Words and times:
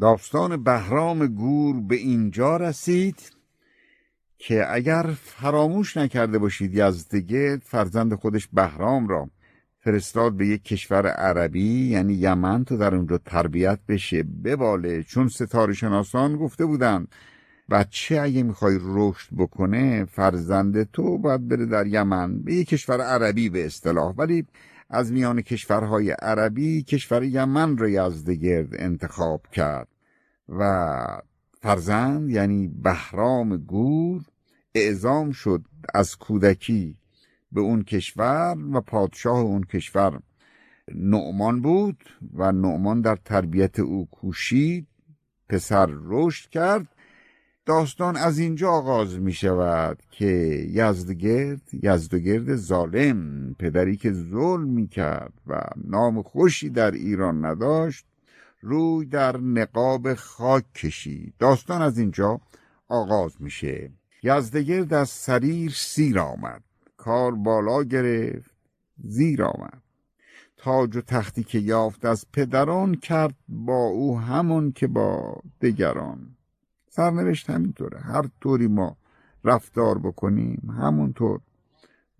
داستان 0.00 0.64
بهرام 0.64 1.26
گور 1.26 1.80
به 1.80 1.96
اینجا 1.96 2.56
رسید 2.56 3.32
که 4.38 4.74
اگر 4.74 5.06
فراموش 5.22 5.96
نکرده 5.96 6.38
باشید 6.38 6.74
یزدگرد 6.74 7.62
فرزند 7.64 8.14
خودش 8.14 8.48
بهرام 8.52 9.08
را 9.08 9.30
فرستاد 9.78 10.32
به 10.32 10.46
یک 10.46 10.64
کشور 10.64 11.06
عربی 11.06 11.88
یعنی 11.88 12.14
یمن 12.14 12.64
تا 12.64 12.76
در 12.76 12.94
اونجا 12.94 13.18
تربیت 13.18 13.78
بشه. 13.88 14.22
بباله 14.22 15.02
چون 15.02 15.28
ستاره 15.28 15.72
شناسان 15.72 16.36
گفته 16.36 16.66
بودند 16.66 17.08
بچه 17.70 18.20
اگه 18.20 18.42
می‌خوای 18.42 18.78
رشد 18.82 19.28
بکنه 19.36 20.04
فرزند 20.04 20.90
تو 20.90 21.18
باید 21.18 21.48
بره 21.48 21.66
در 21.66 21.86
یمن 21.86 22.42
به 22.42 22.54
یک 22.54 22.68
کشور 22.68 23.00
عربی 23.00 23.48
به 23.48 23.66
اصطلاح. 23.66 24.14
ولی 24.14 24.46
از 24.90 25.12
میان 25.12 25.42
کشورهای 25.42 26.10
عربی 26.10 26.82
کشور 26.82 27.22
یمن 27.22 27.76
را 27.76 27.88
یزدگرد 27.88 28.68
انتخاب 28.72 29.46
کرد 29.52 29.88
و 30.48 30.96
فرزند 31.60 32.30
یعنی 32.30 32.68
بهرام 32.68 33.56
گور 33.56 34.22
اعزام 34.74 35.30
شد 35.30 35.64
از 35.94 36.16
کودکی 36.16 36.96
به 37.52 37.60
اون 37.60 37.82
کشور 37.82 38.56
و 38.72 38.80
پادشاه 38.80 39.38
اون 39.38 39.62
کشور. 39.62 40.20
نعمان 40.94 41.60
بود 41.60 42.04
و 42.34 42.52
نعمان 42.52 43.00
در 43.00 43.16
تربیت 43.16 43.78
او 43.78 44.08
کوشید 44.10 44.86
پسر 45.48 45.88
رشد 46.04 46.50
کرد 46.50 46.86
داستان 47.70 48.16
از 48.16 48.38
اینجا 48.38 48.70
آغاز 48.70 49.18
می 49.18 49.32
شود 49.32 50.02
که 50.10 50.26
یزدگرد 50.68 51.60
یزدگرد 51.82 52.56
ظالم 52.56 53.54
پدری 53.58 53.96
که 53.96 54.12
ظلم 54.12 54.68
می 54.68 54.88
کرد 54.88 55.32
و 55.46 55.60
نام 55.84 56.22
خوشی 56.22 56.70
در 56.70 56.90
ایران 56.90 57.44
نداشت 57.44 58.04
روی 58.60 59.06
در 59.06 59.36
نقاب 59.36 60.14
خاک 60.14 60.72
کشید. 60.74 61.34
داستان 61.38 61.82
از 61.82 61.98
اینجا 61.98 62.40
آغاز 62.88 63.32
میشه. 63.42 63.90
یزدگرد 64.22 64.94
از 64.94 65.08
سریر 65.08 65.72
سیر 65.74 66.18
آمد. 66.18 66.62
کار 66.96 67.34
بالا 67.34 67.82
گرفت 67.82 68.54
زیر 69.04 69.42
آمد. 69.42 69.82
تاج 70.56 70.96
و 70.96 71.00
تختی 71.00 71.44
که 71.44 71.58
یافت 71.58 72.04
از 72.04 72.26
پدران 72.32 72.94
کرد 72.94 73.34
با 73.48 73.86
او 73.86 74.18
همون 74.20 74.72
که 74.72 74.86
با 74.86 75.42
دگران 75.60 76.36
سرنوشت 76.92 77.50
همینطوره. 77.50 78.00
هر 78.00 78.28
طوری 78.40 78.66
ما 78.66 78.96
رفتار 79.44 79.98
بکنیم 79.98 80.74
همونطور 80.78 81.40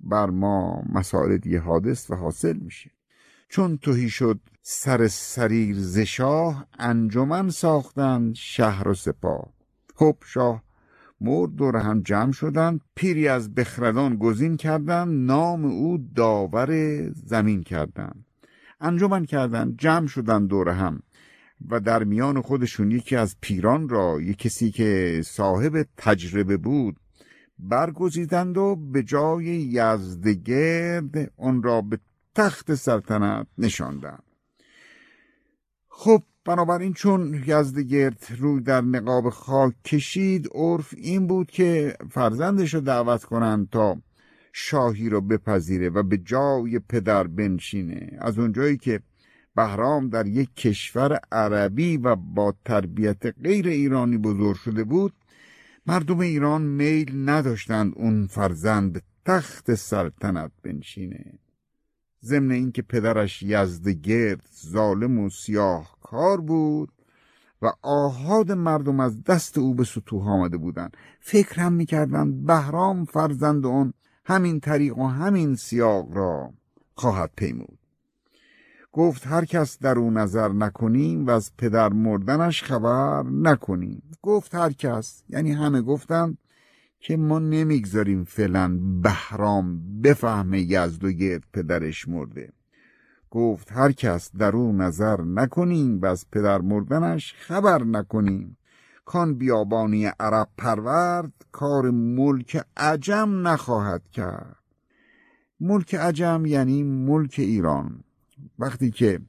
بر 0.01 0.27
ما 0.27 0.83
مسائل 0.93 1.37
دیگه 1.37 1.61
حادث 1.61 2.11
و 2.11 2.15
حاصل 2.15 2.57
میشه. 2.57 2.91
چون 3.49 3.79
توهی 3.79 4.09
شد 4.09 4.41
سر 4.62 5.09
سریر 5.09 5.77
ز 5.78 5.99
شاه 5.99 6.67
انجمن 6.78 7.50
ساختند 7.50 8.34
شهر 8.34 8.89
و 8.89 8.94
سپاه. 8.94 9.53
خب 9.94 10.17
شاه 10.25 10.62
مرد 11.21 11.50
دور 11.50 11.77
هم 11.77 12.03
جمع 12.03 12.33
شدند 12.33 12.81
پیری 12.94 13.28
از 13.28 13.55
بخردان 13.55 14.17
گزین 14.17 14.56
کردند 14.56 15.31
نام 15.31 15.65
او 15.65 15.99
داور 16.15 16.71
زمین 17.11 17.62
کردند. 17.62 18.25
انجمن 18.81 19.25
کردند 19.25 19.77
جمع 19.78 20.06
شدند 20.06 20.49
دور 20.49 20.69
هم 20.69 21.03
و 21.69 21.81
در 21.81 22.04
میان 22.04 22.43
خودشون 22.43 22.91
یکی 22.91 23.16
از 23.16 23.37
پیران 23.41 23.88
را 23.88 24.21
یک 24.21 24.38
کسی 24.38 24.71
که 24.71 25.21
صاحب 25.25 25.87
تجربه 25.97 26.56
بود 26.56 26.97
برگزیدند 27.59 28.56
و 28.56 28.76
به 28.76 29.03
جای 29.03 29.44
یزدگرد 29.44 31.32
اون 31.37 31.62
را 31.62 31.81
به 31.81 31.99
تخت 32.34 32.75
سلطنت 32.75 33.47
نشاندند. 33.59 34.22
خب 35.88 36.22
بنابراین 36.44 36.93
چون 36.93 37.43
یزدگرد 37.47 38.26
روی 38.38 38.60
در 38.60 38.81
نقاب 38.81 39.31
خاک 39.31 39.82
کشید 39.84 40.49
عرف 40.54 40.94
این 40.97 41.26
بود 41.26 41.50
که 41.50 41.97
فرزندش 42.10 42.75
رو 42.75 42.81
دعوت 42.81 43.25
کنند 43.25 43.70
تا 43.70 43.97
شاهی 44.53 45.09
رو 45.09 45.20
بپذیره 45.20 45.88
و 45.88 46.03
به 46.03 46.19
جای 46.19 46.78
پدر 46.78 47.26
بنشینه. 47.26 48.19
از 48.19 48.38
اونجایی 48.38 48.76
که 48.76 49.00
بهرام 49.56 50.09
در 50.09 50.27
یک 50.27 50.55
کشور 50.55 51.21
عربی 51.33 51.97
و 51.97 52.16
با 52.16 52.55
تربیت 52.65 53.27
غیر 53.27 53.69
ایرانی 53.69 54.19
بزرگ 54.19 54.56
شده 54.56 54.84
بود 54.84 55.12
مردم 55.87 56.21
ایران 56.21 56.62
میل 56.62 57.28
نداشتند 57.28 57.93
اون 57.97 58.27
فرزند 58.27 58.93
به 58.93 59.03
تخت 59.25 59.75
سلطنت 59.75 60.50
بنشینه. 60.62 61.38
ضمن 62.25 62.50
اینکه 62.50 62.83
پدرش 62.83 63.43
یزدگرد 63.43 64.49
ظالم 64.66 65.19
و 65.19 65.31
سیاه 65.31 65.97
کار 66.03 66.41
بود 66.41 66.93
و 67.62 67.72
آهاد 67.82 68.53
مردم 68.53 69.00
از 69.00 69.25
دست 69.25 69.59
او 69.59 69.75
به 69.75 69.84
سطوح 69.84 70.28
آمده 70.28 70.56
بودند. 70.56 70.97
فکر 71.21 71.61
هم 71.61 71.72
می‌کردند 71.72 72.47
بهرام 72.47 73.05
فرزند 73.05 73.67
اون 73.67 73.93
همین 74.25 74.61
طریق 74.61 74.99
و 74.99 75.06
همین 75.06 75.55
سیاق 75.55 76.12
را 76.12 76.53
خواهد 76.94 77.31
پیمود. 77.37 77.80
گفت 78.93 79.27
هر 79.27 79.45
کس 79.45 79.78
در 79.78 79.99
او 79.99 80.11
نظر 80.11 80.49
نکنیم 80.49 81.27
و 81.27 81.31
از 81.31 81.56
پدر 81.59 81.89
مردنش 81.89 82.62
خبر 82.62 83.23
نکنیم. 83.23 84.03
گفت 84.23 84.55
هر 84.55 84.73
کس 84.73 85.23
یعنی 85.28 85.53
همه 85.53 85.83
گفتند 85.83 86.39
که 87.00 87.17
ما 87.17 87.39
نمی‌گذاریم 87.39 88.25
فعلا 88.25 88.79
بهرام 89.03 90.00
بفهمه 90.03 90.61
یزد 90.61 91.05
و 91.05 91.12
گرد 91.12 91.45
پدرش 91.53 92.09
مرده. 92.09 92.53
گفت 93.31 93.73
هر 93.73 93.93
کس 93.93 94.31
در 94.37 94.56
او 94.56 94.73
نظر 94.73 95.21
نکنیم 95.21 96.00
و 96.00 96.06
از 96.06 96.27
پدر 96.33 96.61
مردنش 96.61 97.34
خبر 97.39 97.83
نکنیم. 97.83 98.56
کان 99.05 99.34
بیابانی 99.34 100.06
عرب 100.06 100.49
پرورد 100.59 101.33
کار 101.53 101.91
ملک 101.91 102.65
عجم 102.77 103.49
نخواهد 103.49 104.03
کرد. 104.12 104.56
ملک 105.61 105.95
عجم 105.95 106.47
یعنی 106.47 106.83
ملک 106.83 107.34
ایران. 107.39 108.05
وقتی 108.59 108.91
که 108.91 109.21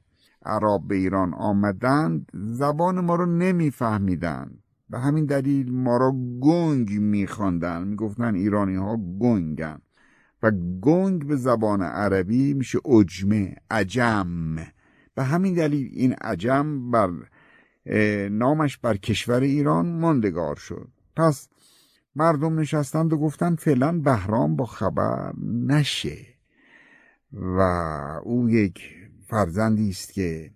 عرب 0.44 0.88
به 0.88 0.94
ایران 0.94 1.34
آمدند 1.34 2.30
زبان 2.34 3.00
ما 3.00 3.14
رو 3.14 3.26
نمیفهمیدند 3.26 4.58
به 4.90 4.98
همین 4.98 5.24
دلیل 5.24 5.72
ما 5.72 5.96
را 5.96 6.12
گنگ 6.40 6.98
میخواندن 6.98 7.88
می‌گفتن 7.88 8.34
ایرانی 8.34 8.76
ها 8.76 8.96
گنگن 8.96 9.78
و 10.42 10.50
گنگ 10.80 11.26
به 11.26 11.36
زبان 11.36 11.82
عربی 11.82 12.54
میشه 12.54 12.78
اجمه 12.88 13.56
عجم. 13.70 14.56
به 15.14 15.22
همین 15.22 15.54
دلیل 15.54 15.90
این 15.92 16.12
عجم 16.12 16.90
بر 16.90 17.10
نامش 18.28 18.78
بر 18.78 18.96
کشور 18.96 19.40
ایران 19.40 19.92
ماندگار 19.92 20.56
شد. 20.56 20.88
پس 21.16 21.48
مردم 22.16 22.58
نشستند 22.60 23.12
و 23.12 23.18
گفتن 23.18 23.54
فعلا 23.54 23.98
بهرام 23.98 24.56
با 24.56 24.66
خبر 24.66 25.32
نشه 25.66 26.18
و 27.32 27.60
او 28.24 28.50
یک 28.50 29.01
فرزندی 29.32 29.90
است 29.90 30.12
که 30.12 30.50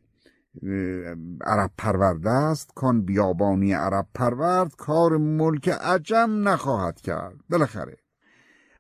عرب 1.41 1.71
پرورده 1.79 2.31
است. 2.31 2.73
کان 2.75 3.03
بیابانی 3.03 3.73
عرب 3.73 4.07
پرورد 4.15 4.75
کار 4.77 5.17
ملک 5.17 5.69
عجم 5.69 6.49
نخواهد 6.49 7.01
کرد. 7.01 7.37
بالاخره 7.51 7.97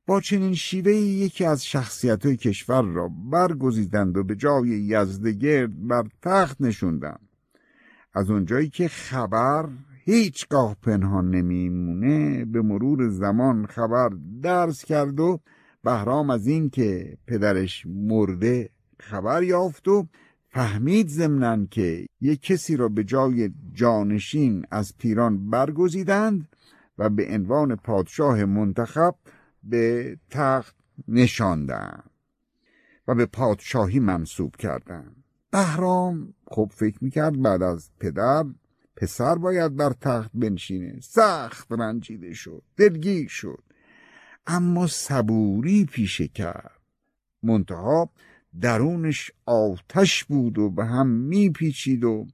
با 0.06 0.20
چنین 0.20 0.54
شیوه 0.54 0.92
یکی 0.92 1.44
از 1.44 1.64
شخصیت 1.64 2.26
های 2.26 2.36
کشور 2.36 2.82
را 2.82 3.10
برگزیدند 3.30 4.16
و 4.16 4.24
به 4.24 4.34
جای 4.34 4.68
یزدگرد 4.68 5.88
بر 5.88 6.04
تخت 6.22 6.60
نشوندند. 6.60 7.28
از 8.14 8.30
اونجایی 8.30 8.68
که 8.68 8.88
خبر 8.88 9.68
هیچگاه 10.04 10.76
پنهان 10.82 11.30
نمیمونه 11.30 12.44
به 12.44 12.62
مرور 12.62 13.08
زمان 13.08 13.66
خبر 13.66 14.10
درس 14.42 14.84
کرد 14.84 15.20
و 15.20 15.40
بهرام 15.84 16.30
از 16.30 16.46
این 16.46 16.70
که 16.70 17.18
پدرش 17.26 17.86
مرده 17.86 18.70
خبر 19.00 19.42
یافت 19.42 19.88
و 19.88 20.06
فهمید 20.48 21.08
ضمناً 21.08 21.66
که 21.66 22.06
یک 22.20 22.42
کسی 22.42 22.76
را 22.76 22.88
به 22.88 23.04
جای 23.04 23.50
جانشین 23.72 24.66
از 24.70 24.96
پیران 24.98 25.50
برگزیدند 25.50 26.48
و 26.98 27.10
به 27.10 27.34
عنوان 27.34 27.76
پادشاه 27.76 28.44
منتخب 28.44 29.14
به 29.62 30.16
تخت 30.30 30.76
نشاندن 31.08 32.02
و 33.08 33.14
به 33.14 33.26
پادشاهی 33.26 33.98
منصوب 33.98 34.56
کردن 34.56 35.16
بهرام 35.50 36.34
خب 36.46 36.72
فکر 36.74 36.98
می‌کرد 37.04 37.42
بعد 37.42 37.62
از 37.62 37.90
پدر 38.00 38.44
پسر 38.96 39.34
باید 39.34 39.76
بر 39.76 39.92
تخت 40.00 40.30
بنشینه. 40.34 41.00
سخت 41.00 41.72
رنجیده 41.72 42.34
شد 42.34 42.62
دلگیر 42.76 43.28
شد. 43.28 43.62
اما 44.46 44.86
صبوری 44.86 45.84
پیشه 45.84 46.28
کرد. 46.28 46.80
منتها 47.42 48.10
درونش 48.60 49.30
آتش 49.46 50.24
بود 50.24 50.58
و 50.58 50.70
به 50.70 50.84
هم 50.84 51.06
میپیچید 51.06 52.04
و 52.04 52.26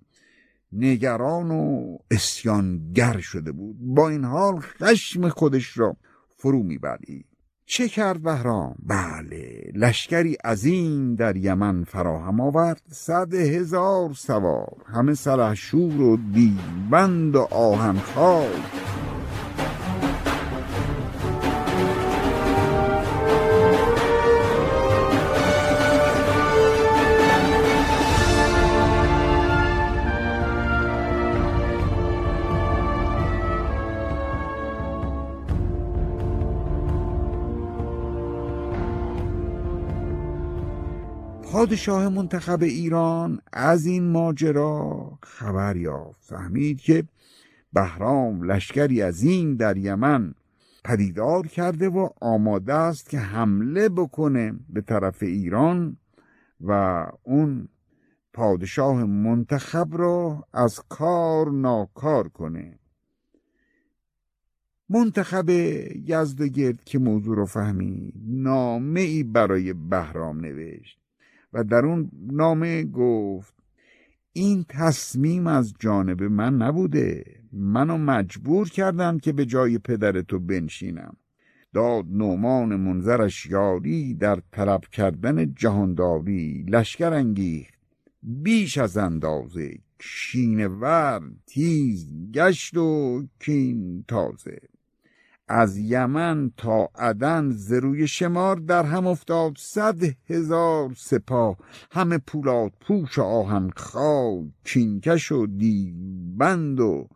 نگران 0.72 1.50
و 1.50 1.98
اسیانگر 2.10 3.20
شده 3.20 3.52
بود. 3.52 3.76
با 3.80 4.08
این 4.08 4.24
حال 4.24 4.60
خشم 4.60 5.28
خودش 5.28 5.78
را 5.78 5.96
فرو 6.36 6.62
می‌برید. 6.62 7.26
چه 7.66 7.88
کرد 7.88 8.22
بهرام؟ 8.22 8.74
بله 8.86 9.72
لشکری 9.74 10.34
عظیم 10.34 11.14
در 11.14 11.36
یمن 11.36 11.84
فراهم 11.84 12.40
آورد. 12.40 12.82
صد 12.90 13.34
هزار 13.34 14.12
سوار 14.14 14.76
همه 14.86 15.14
سلحشور 15.14 16.00
و 16.00 16.16
دیوبند 16.16 17.36
و 17.36 17.40
آهنخوار. 17.50 18.60
پادشاه 41.62 42.08
منتخب 42.08 42.62
ایران 42.62 43.40
از 43.52 43.86
این 43.86 44.10
ماجرا 44.10 45.18
خبر 45.22 45.76
یافت. 45.76 46.24
فهمید 46.24 46.80
که 46.80 47.04
بهرام 47.72 48.42
لشکری 48.42 49.02
از 49.02 49.22
این 49.22 49.56
در 49.56 49.76
یمن 49.76 50.34
پدیدار 50.84 51.46
کرده 51.46 51.88
و 51.88 52.08
آماده 52.20 52.74
است 52.74 53.10
که 53.10 53.18
حمله 53.18 53.88
بکنه 53.88 54.54
به 54.68 54.80
طرف 54.80 55.22
ایران 55.22 55.96
و 56.60 57.06
اون 57.22 57.68
پادشاه 58.32 59.04
منتخب 59.04 59.88
را 59.92 60.44
از 60.52 60.80
کار 60.88 61.50
ناکار 61.50 62.28
کنه. 62.28 62.78
منتخب 64.88 65.50
یزدگرد 66.06 66.84
که 66.84 66.98
موضوع 66.98 67.36
رو 67.36 67.46
فهمید 67.46 68.14
نامه 68.26 69.00
ای 69.00 69.22
برای 69.22 69.72
بهرام 69.72 70.40
نوشت. 70.40 71.01
و 71.52 71.64
در 71.64 71.86
اون 71.86 72.10
نامه 72.30 72.84
گفت 72.84 73.54
این 74.32 74.64
تصمیم 74.68 75.46
از 75.46 75.74
جانب 75.78 76.22
من 76.22 76.56
نبوده. 76.56 77.24
منو 77.52 77.96
مجبور 77.96 78.68
کردن 78.68 79.18
که 79.18 79.32
به 79.32 79.46
جای 79.46 79.78
پدر 79.78 80.20
تو 80.20 80.38
بنشینم. 80.38 81.16
داد 81.74 82.04
نومان 82.08 82.76
منظرش 82.76 83.46
یاری 83.46 84.14
در 84.14 84.42
طلب 84.52 84.80
کردن 84.80 85.54
جهانداری 85.54 86.64
لشکر 86.68 87.12
انگیخت. 87.12 87.74
بیش 88.22 88.78
از 88.78 88.96
اندازه 88.96 89.78
کینور 89.98 91.22
تیز 91.46 92.12
گشت 92.34 92.76
و 92.76 93.22
کین 93.40 94.04
تازه. 94.08 94.58
از 95.54 95.78
یمن 95.78 96.50
تا 96.56 96.88
عدن 96.94 97.50
زروی 97.50 98.06
شمار 98.06 98.56
در 98.56 98.82
هم 98.82 99.06
افتاد 99.06 99.52
صد 99.58 100.02
هزار 100.30 100.94
سپاه. 100.96 101.56
همه 101.90 102.18
پولاد 102.18 102.72
پوش 102.80 103.18
و 103.18 103.22
آهن 103.22 103.70
خای 103.76 104.52
کینکش 104.64 105.32
و 105.32 105.46
دیبند 105.46 106.80
و 106.80 107.08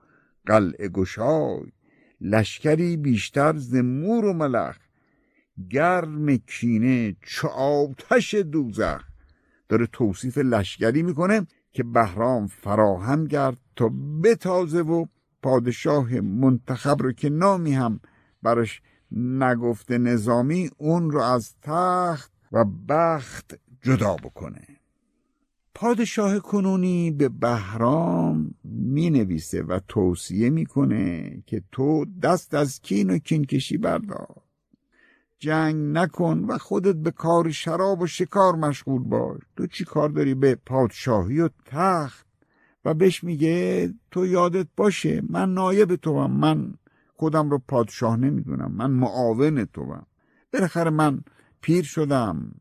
قلع 0.46 0.88
گشای. 0.88 1.72
لشکری 2.20 2.96
بیشتر 2.96 3.56
ز 3.56 3.74
مور 3.74 4.24
و 4.24 4.32
ملخ. 4.32 4.76
گرم 5.70 6.36
کینه 6.36 7.16
چو 7.22 7.48
آتش 7.48 8.34
دوزخ. 8.34 9.04
داره 9.68 9.86
توصیف 9.86 10.38
لشکری 10.38 11.02
می‌کنه 11.02 11.46
که 11.72 11.82
بهرام 11.82 12.46
فراهم 12.46 13.26
کرد 13.26 13.56
تا 13.76 13.90
بتازه 14.22 14.80
و 14.80 15.06
پادشاه 15.42 16.20
منتخب 16.20 17.02
رو 17.02 17.12
که 17.12 17.28
نامی 17.28 17.74
هم 17.74 18.00
براش 18.46 18.82
نگفته 19.12 19.98
نظامی 19.98 20.70
اون 20.78 21.10
رو 21.10 21.20
از 21.20 21.54
تخت 21.62 22.32
و 22.52 22.64
بخت 22.88 23.58
جدا 23.82 24.16
بکنه. 24.16 24.66
پادشاه 25.74 26.38
کنونی 26.38 27.10
به 27.10 27.28
بهرام 27.28 28.54
می 28.64 29.10
نویسه 29.10 29.62
و 29.62 29.80
توصیه 29.88 30.50
می‌کنه 30.50 31.42
که 31.46 31.62
تو 31.72 32.04
دست 32.22 32.54
از 32.54 32.80
کین 32.80 33.10
و 33.10 33.18
کینکشی 33.18 33.76
بردار. 33.76 34.42
جنگ 35.38 35.76
نکن 35.76 36.44
و 36.48 36.58
خودت 36.58 36.96
به 36.96 37.10
کار 37.10 37.50
شراب 37.50 38.00
و 38.00 38.06
شکار 38.06 38.54
مشغول 38.54 39.02
باش. 39.02 39.40
تو 39.56 39.66
چی 39.66 39.84
کار 39.84 40.08
داری 40.08 40.34
به 40.34 40.54
پادشاهی 40.66 41.40
و 41.40 41.48
تخت؟ 41.64 42.26
و 42.84 42.94
بهش 42.94 43.24
میگه 43.24 43.94
تو 44.10 44.26
یادت 44.26 44.66
باشه 44.76 45.22
من 45.28 45.54
نایب 45.54 45.96
تو 45.96 46.20
هم 46.20 46.30
من 46.30 46.74
خودم 47.16 47.50
رو 47.50 47.58
پادشاه 47.68 48.16
نمی‌دونم. 48.16 48.72
من 48.72 48.90
معاون 48.90 49.64
توم 49.64 50.06
بالاخره 50.52 50.90
من 50.90 51.20
پیر 51.60 51.84
شدم. 51.84 52.52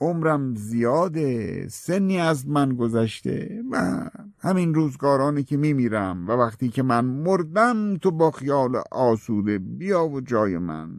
عمرم 0.00 0.54
زیاده. 0.54 1.66
سنی 1.68 2.20
از 2.20 2.48
من 2.48 2.74
گذشته 2.74 3.62
و 3.70 4.06
همین 4.38 4.74
روزگارانی 4.74 5.42
که 5.42 5.56
میمیرم 5.56 6.28
و 6.28 6.32
وقتی 6.32 6.68
که 6.68 6.82
من 6.82 7.04
مردم 7.04 7.96
تو 7.96 8.10
با 8.10 8.30
خیال 8.30 8.82
آسوده 8.92 9.58
بیا 9.58 10.06
و 10.06 10.20
جای 10.20 10.58
من 10.58 10.90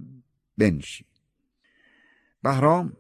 بنشی 0.58 1.06
بهرام 2.44 2.94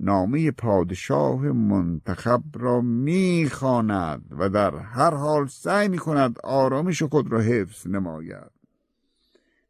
نامه 0.00 0.50
پادشاه 0.50 1.40
منتخب 1.52 2.42
را 2.54 2.80
می‌خواند 2.80 4.34
و 4.38 4.48
در 4.48 4.76
هر 4.78 5.14
حال 5.14 5.46
سعی 5.46 5.88
می‌کند 5.88 6.38
آرامش 6.44 7.02
خود 7.02 7.32
را 7.32 7.40
حفظ 7.40 7.86
نماید. 7.86 8.61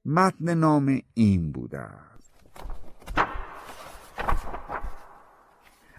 متن 0.07 0.55
نام 0.55 1.01
این 1.15 1.53
بوده 1.53 1.89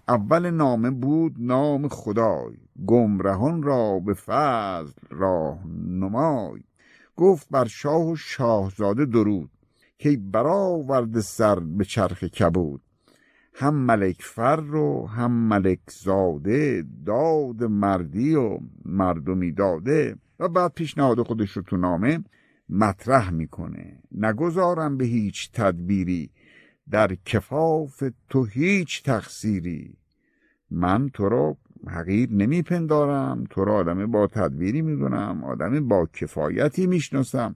اول 0.07 0.49
نامه 0.49 0.91
بود 0.91 1.35
نام 1.37 1.87
خدای. 1.87 2.57
گمرهان 2.85 3.63
را 3.63 3.99
به 3.99 4.13
فضل 4.13 4.93
راه 5.09 5.59
نمای. 5.87 6.61
گفت 7.15 7.47
بر 7.51 7.65
شاه 7.65 8.07
و 8.07 8.15
شاهزاده 8.15 9.05
درود 9.05 9.49
که 9.97 10.17
برآورد 10.17 11.19
سر 11.19 11.59
به 11.59 11.85
چرخ 11.85 12.23
کبود. 12.23 12.81
هم 13.53 13.75
ملک 13.75 14.21
فر 14.21 14.75
و 14.75 15.07
هم 15.07 15.31
ملک 15.31 15.79
زاده 15.91 16.85
داد 17.05 17.63
مردی 17.63 18.35
و 18.35 18.59
مردمی 18.85 19.51
داده 19.51 20.15
و 20.39 20.49
بعد 20.49 20.73
پیشنهاد 20.73 21.23
خودش 21.23 21.51
رو 21.51 21.61
تو 21.61 21.77
نامه 21.77 22.23
مطرح 22.69 23.29
می‌کنه. 23.29 23.99
نگذارم 24.11 24.97
به 24.97 25.05
هیچ 25.05 25.51
تدبیری. 25.51 26.29
در 26.89 27.15
کفاف 27.25 28.03
تو 28.29 28.45
هیچ 28.45 29.03
تقصیری. 29.03 29.97
من 30.71 31.09
تو 31.09 31.29
را 31.29 31.57
حقیر 31.87 32.31
نمیپندارم. 32.31 33.43
تو 33.49 33.65
را 33.65 33.75
آدم 33.75 34.11
با 34.11 34.27
تدبیری 34.27 34.81
می‌دونم. 34.81 35.43
آدم 35.43 35.87
با 35.87 36.09
کفایتی 36.13 36.87
می‌شناسم. 36.87 37.55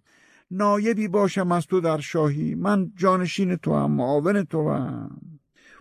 نایبی 0.52 1.08
باشم 1.08 1.52
از 1.52 1.66
تو 1.66 1.82
در 1.82 2.00
شاهی. 2.00 2.56
من 2.56 2.92
جانشین 2.96 3.56
تو 3.56 3.76
هم 3.76 3.92
معاون 3.92 4.44
تو 4.44 4.70
هم. 4.70 5.22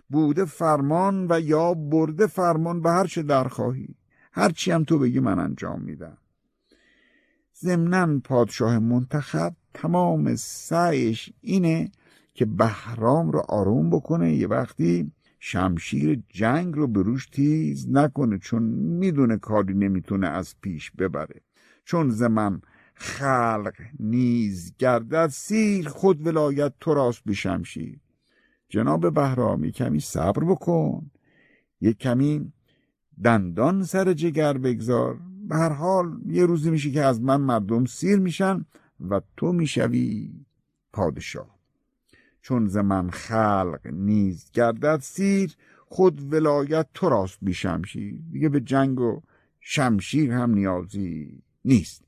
بوده 0.09 0.45
فرمان 0.45 1.27
و 1.29 1.39
یا 1.39 1.73
برده 1.73 2.27
فرمان 2.27 2.81
به 2.81 2.89
هر 2.89 3.07
چه 3.07 3.23
در 3.23 3.47
خواهی 3.47 3.95
هرچی 4.31 4.71
هم 4.71 4.83
تو 4.83 4.99
بگی 4.99 5.19
من 5.19 5.39
انجام 5.39 5.81
میدم. 5.81 6.17
ضمنا 7.59 8.19
پادشاه 8.23 8.79
منتخب 8.79 9.55
تمام 9.73 10.35
سعیش 10.35 11.33
اینه 11.41 11.91
که 12.33 12.45
بهرام 12.45 13.31
رو 13.31 13.39
آروم 13.39 13.89
بکنه. 13.89 14.35
یه 14.35 14.47
وقتی 14.47 15.11
شمشیر 15.39 16.23
جنگ 16.29 16.75
رو 16.75 16.87
به 16.87 17.01
روش 17.01 17.25
تیز 17.25 17.89
نکنه 17.89 18.37
چون 18.37 18.63
می‌دونه 18.63 19.37
کاری 19.37 19.73
نمی‌تونه 19.73 20.27
از 20.27 20.55
پیش 20.61 20.91
ببره. 20.91 21.41
چون 21.85 22.09
زمن 22.09 22.61
خلق 22.93 23.73
نیز 23.99 24.73
گردد 24.77 25.27
سیر 25.27 25.89
خود 25.89 26.27
ولایت 26.27 26.73
تو 26.79 26.93
راست 26.93 27.21
به 27.25 27.33
شمشیر. 27.33 27.99
جناب 28.69 29.13
بهرام 29.13 29.69
کمی 29.69 29.99
صبر 29.99 30.43
بکن. 30.43 31.11
یه 31.81 31.93
کمی 31.93 32.53
دندان 33.23 33.83
سر 33.83 34.13
جگر 34.13 34.57
بگذار. 34.57 35.19
به 35.47 35.55
هر 35.55 35.69
حال 35.69 36.21
یه 36.25 36.45
روزی 36.45 36.69
میشه 36.69 36.91
که 36.91 37.01
از 37.01 37.21
من 37.21 37.41
مردم 37.41 37.85
سیر 37.85 38.19
میشن 38.19 38.65
و 39.09 39.21
تو 39.37 39.51
می‌شوی 39.51 40.33
پادشاه. 40.93 41.57
چون 42.41 42.67
ز 42.67 42.77
من 42.77 43.09
خلق 43.09 43.87
نیز 43.93 44.51
گردد 44.51 44.99
سیر 45.01 45.55
خود 45.85 46.33
ولایت 46.33 46.87
تو 46.93 47.09
راست 47.09 47.37
بی 47.41 47.53
شمشیر. 47.53 48.21
دیگه 48.31 48.49
به 48.49 48.59
جنگ 48.59 48.99
و 48.99 49.21
شمشیر 49.59 50.31
هم 50.31 50.53
نیازی 50.53 51.43
نیست. 51.65 52.03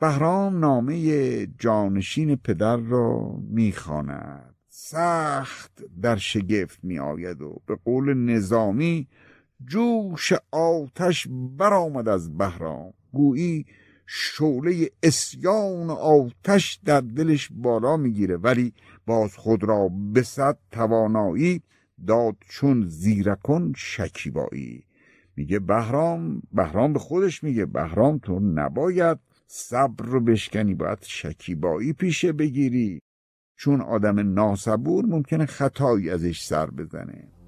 بهرام 0.00 0.58
نامه 0.58 1.46
جانشین 1.46 2.36
پدر 2.36 2.76
را 2.76 3.36
می‌خواند. 3.48 4.54
سخت 4.68 5.84
در 6.02 6.16
شگفت 6.16 6.84
می 6.84 6.98
آید 6.98 7.42
و 7.42 7.62
به 7.66 7.76
قول 7.84 8.14
نظامی 8.14 9.08
جوش 9.66 10.32
آتش 10.50 11.28
برآمد 11.30 12.08
از 12.08 12.38
بهرام. 12.38 12.92
گویی 13.12 13.66
شعله 14.06 14.90
اسیان 15.02 15.90
آتش 15.90 16.80
در 16.84 17.00
دلش 17.00 17.48
بالا 17.52 17.96
می‌گیره 17.96 18.36
ولی 18.36 18.72
باز 19.06 19.36
خود 19.36 19.64
را 19.64 19.90
به 20.12 20.22
صد 20.22 20.58
توانایی 20.70 21.62
داد 22.06 22.36
چون 22.48 22.86
زیرکن 22.86 23.72
شکیبایی. 23.76 24.84
میگه 25.36 25.58
بهرام 25.58 26.42
بهرام 26.52 26.92
به 26.92 26.98
خودش 26.98 27.44
میگه 27.44 27.66
بهرام 27.66 28.18
تو 28.18 28.40
نباید 28.40 29.18
صبر 29.46 30.04
رو 30.04 30.20
بشکنی 30.20 30.74
باید 30.74 30.98
شکیبایی 31.02 31.92
پیشه 31.92 32.32
بگیری. 32.32 33.02
چون 33.56 33.80
آدم 33.80 34.32
ناسبور 34.32 35.06
ممکنه 35.06 35.46
خطایی 35.46 36.10
ازش 36.10 36.42
سر 36.42 36.66
بزنه. 36.66 37.39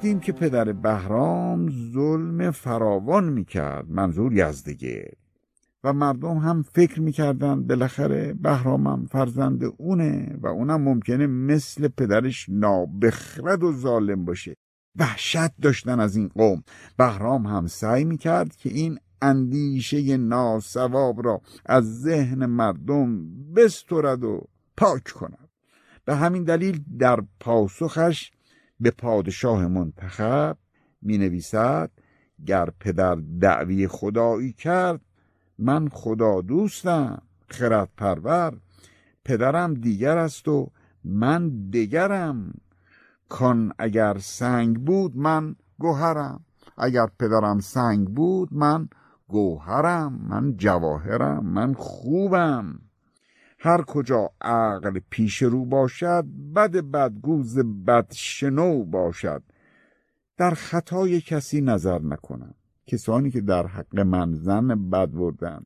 گفتیم 0.00 0.20
که 0.20 0.32
پدر 0.32 0.72
بهرام 0.72 1.70
ظلم 1.92 2.50
فراوان 2.50 3.28
می‌کرد 3.28 3.90
منظور 3.90 4.32
یزدگرد 4.32 5.16
و 5.84 5.92
مردم 5.92 6.36
هم 6.38 6.62
فکر 6.62 7.00
می‌کردن 7.00 7.66
بالاخره 7.66 8.32
بهرامم 8.32 9.06
فرزند 9.06 9.62
اونه 9.76 10.36
و 10.40 10.46
اونم 10.46 10.82
ممکنه 10.82 11.26
مثل 11.26 11.88
پدرش 11.88 12.46
نابخرد 12.48 13.64
و 13.64 13.72
ظالم 13.72 14.24
باشه. 14.24 14.56
وحشت 14.96 15.56
داشتن 15.62 16.00
از 16.00 16.16
این 16.16 16.28
قوم. 16.28 16.62
بهرام 16.96 17.46
هم 17.46 17.66
سعی 17.66 18.04
می‌کرد 18.04 18.56
که 18.56 18.70
این 18.70 18.98
اندیشه 19.22 20.16
ناسواب 20.16 21.26
را 21.26 21.40
از 21.66 22.00
ذهن 22.00 22.46
مردم 22.46 23.28
بسترد 23.54 24.24
و 24.24 24.48
پاک 24.76 25.04
کند. 25.04 25.48
به 26.04 26.16
همین 26.16 26.44
دلیل 26.44 26.84
در 26.98 27.20
پاسخش 27.40 28.30
به 28.80 28.90
پادشاه 28.90 29.66
منتخب 29.66 30.56
می 31.02 31.18
نویسد 31.18 31.90
گر 32.46 32.68
پدر 32.80 33.14
دعوی 33.40 33.88
خدایی 33.88 34.52
کرد 34.52 35.00
من 35.58 35.88
خدا 35.88 36.40
دوستم 36.40 37.22
خرد 37.48 37.88
پرور 37.96 38.60
پدرم 39.24 39.74
دیگر 39.74 40.18
است 40.18 40.48
و 40.48 40.70
من 41.04 41.70
دگرم. 41.70 42.54
کان 43.28 43.72
اگر 43.78 44.18
سنگ 44.18 44.84
بود 44.84 45.16
من 45.16 45.56
گوهرم. 45.78 46.44
اگر 46.78 47.06
پدرم 47.18 47.60
سنگ 47.60 48.08
بود 48.08 48.48
من 48.52 48.88
گوهرم. 49.28 50.12
من 50.28 50.56
جواهرم 50.56 51.46
من 51.46 51.74
خوبم. 51.74 52.80
هر 53.62 53.82
کجا 53.82 54.30
عقل 54.40 55.00
پیش 55.10 55.42
رو 55.42 55.64
باشد 55.64 56.24
بد 56.56 56.76
بدگوز 56.76 57.58
بد 57.58 58.12
شنو 58.12 58.84
باشد. 58.84 59.42
در 60.36 60.50
خطای 60.50 61.20
کسی 61.20 61.60
نظر 61.60 61.98
نکنم. 61.98 62.54
کسانی 62.86 63.30
که 63.30 63.40
در 63.40 63.66
حق 63.66 64.00
من 64.00 64.34
زن 64.34 64.90
بد 64.90 65.10
بردن 65.10 65.62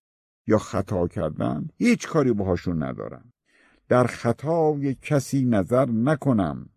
یا 0.47 0.59
خطا 0.59 1.09
کردن 1.09 1.69
هیچ 1.77 2.09
کاری 2.09 2.33
باهاشون 2.33 2.83
ندارم. 2.83 3.33
در 3.89 4.05
خطای 4.05 4.95
کسی 4.95 5.45
نظر 5.45 5.87
نکنم. 5.91 6.69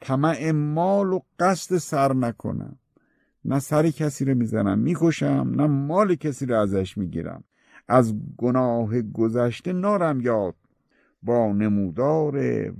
طمع 0.00 0.50
مال 0.50 1.12
و 1.12 1.20
قصد 1.38 1.76
سر 1.76 2.12
نکنم. 2.12 2.78
نه 3.44 3.58
سر 3.58 3.90
کسی 3.90 4.24
رو 4.24 4.34
می‌زنم 4.34 4.78
می‌کشم 4.78 5.52
نه 5.56 5.66
مال 5.66 6.14
کسی 6.14 6.46
رو 6.46 6.60
ازش 6.60 6.98
می‌گیرم. 6.98 7.44
از 7.88 8.14
گناه 8.36 9.02
گذشته 9.02 9.72
نارم 9.72 10.20
یاد. 10.20 10.54
با 11.22 11.52
نمودار 11.52 12.36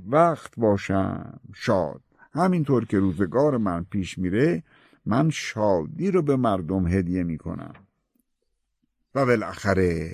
وقت 0.09 0.57
باشم 0.57 1.41
شاد. 1.55 2.01
همینطور 2.33 2.85
که 2.85 2.99
روزگار 2.99 3.57
من 3.57 3.87
پیش 3.91 4.19
میره 4.19 4.63
من 5.07 5.31
شادی 5.31 6.11
رو 6.11 6.23
به 6.23 6.37
مردم 6.37 6.87
هدیه 6.87 7.23
می‌کنم. 7.23 7.75
و 9.15 9.27
بالاخره 9.27 10.11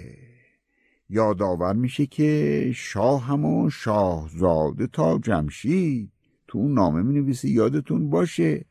یادآور 1.08 1.74
میشه 1.74 2.06
که 2.06 2.70
شاه 2.74 3.24
هم 3.24 3.44
و 3.44 3.70
شاهزاده 3.70 4.86
تا 4.86 5.18
جمشید 5.18 6.12
تو 6.48 6.58
اون 6.58 6.74
نامه 6.74 7.02
می 7.02 7.14
نویسی 7.14 7.50
یادتون 7.50 8.10
باشه 8.10 8.64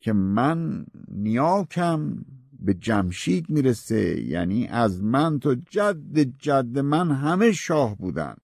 که 0.00 0.12
من 0.12 0.86
نیاکم 1.08 2.16
به 2.64 2.74
جمشید 2.74 3.50
می‌رسه 3.50 4.20
یعنی 4.20 4.66
از 4.66 5.02
من 5.02 5.38
تا 5.38 5.54
جد 5.54 6.18
جد 6.18 6.78
من 6.78 7.10
همه 7.10 7.52
شاه 7.52 7.96
بودن. 7.96 8.34